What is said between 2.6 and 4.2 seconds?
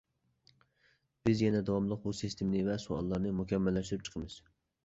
ۋە سوئاللارنى مۇكەممەللەشتۈرۈپ